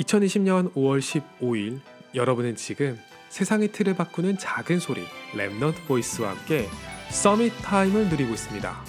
[0.00, 1.80] 2020년 5월 15일
[2.14, 5.02] 여러분은 지금 세상의 틀을 바꾸는 작은 소리
[5.32, 6.68] Remnant Voice와 함께
[7.10, 8.84] Summit Time을 누리고 있습니다.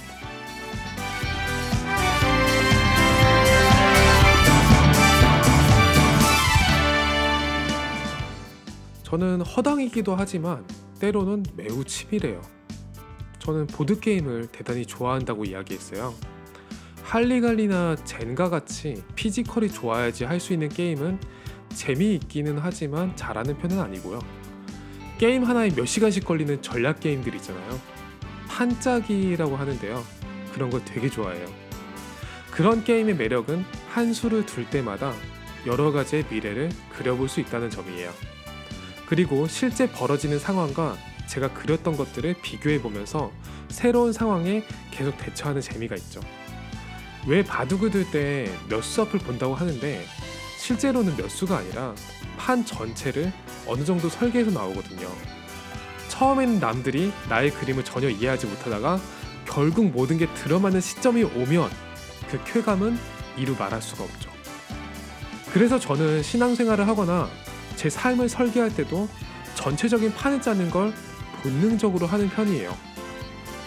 [9.03, 10.65] 저는 허당이기도 하지만
[10.99, 12.41] 때로는 매우 치밀해요.
[13.39, 16.13] 저는 보드게임을 대단히 좋아한다고 이야기했어요.
[17.03, 21.19] 할리갈리나 젠가 같이 피지컬이 좋아야지 할 수 있는 게임은
[21.73, 24.19] 재미있기는 하지만 잘하는 편은 아니고요.
[25.17, 27.79] 게임 하나에 몇 시간씩 걸리는 전략 게임들 있잖아요.
[28.47, 30.03] 판짜기라고 하는데요.
[30.53, 31.47] 그런 거 되게 좋아해요.
[32.49, 35.13] 그런 게임의 매력은 한 수를 둘 때마다
[35.65, 38.11] 여러 가지의 미래를 그려볼 수 있다는 점이에요.
[39.05, 43.31] 그리고 실제 벌어지는 상황과 제가 그렸던 것들을 비교해 보면서
[43.69, 46.19] 새로운 상황에 계속 대처하는 재미가 있죠.
[47.27, 50.05] 왜 바둑을 들 때 몇 수 앞을 본다고 하는데
[50.57, 51.93] 실제로는 몇 수가 아니라
[52.37, 53.31] 판 전체를
[53.67, 55.07] 어느 정도 설계해서 나오거든요.
[56.09, 58.99] 처음에는 남들이 나의 그림을 전혀 이해하지 못하다가
[59.45, 61.69] 결국 모든 게 들어맞는 시점이 오면
[62.29, 62.97] 그 쾌감은
[63.37, 64.29] 이루 말할 수가 없죠.
[65.53, 67.29] 그래서 저는 신앙생활을 하거나
[67.75, 69.07] 제 삶을 설계할 때도
[69.55, 70.93] 전체적인 판을 짜는 걸
[71.41, 72.75] 본능적으로 하는 편이에요.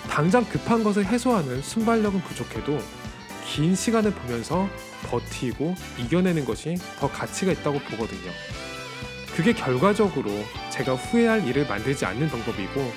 [0.08, 2.78] 당장 급한 것을 해소하는 순발력은 부족해도
[3.46, 4.68] 긴 시간을 보면서
[5.06, 8.30] 버티고 이겨내는 것이 더 가치가 있다고 보거든요.
[9.36, 10.30] 그게 결과적으로
[10.70, 12.92] 제가 후회할 일을 만들지 않는 방법이고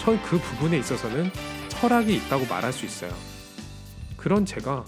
[0.00, 1.30] 전 그 부분에 있어서는
[1.68, 3.12] 철학이 있다고 말할 수 있어요.
[4.16, 4.84] 그런 제가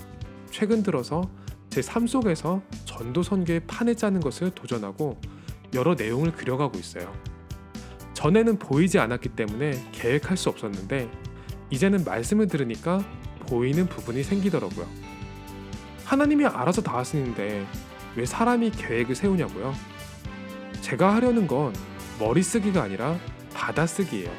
[0.50, 1.22] 최근 들어서
[1.70, 5.20] 제 삶 속에서 전도선교의 판을 짜는 것을 도전하고
[5.74, 7.12] 여러 내용을 그려가고 있어요.
[8.14, 11.10] 전에는 보이지 않았기 때문에 계획할 수 없었는데
[11.70, 13.04] 이제는 말씀을 들으니까
[13.46, 14.86] 보이는 부분이 생기더라고요.
[16.04, 17.66] 하나님이 알아서 다 하시는데
[18.16, 19.74] 왜 사람이 계획을 세우냐고요?
[20.80, 21.74] 제가 하려는 건
[22.18, 23.18] 머리 쓰기가 아니라
[23.54, 24.30] 받아 쓰기예요.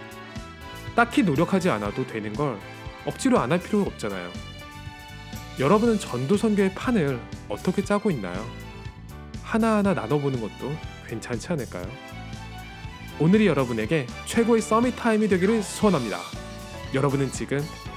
[0.96, 2.58] 딱히 노력하지 않아도 되는 걸
[3.06, 4.30] 억지로 안 할 필요가 없잖아요.
[5.60, 8.46] 여러분은 전도 선교의 판을 어떻게 짜고 있나요?
[9.44, 10.74] 하나하나 나눠보는 것도
[11.08, 11.86] 괜찮지 않을까요?
[13.20, 16.20] 오늘이 여러분에게 최고의 Summit Time이 되기를 소원합니다.
[16.94, 17.64] 여러분은 지금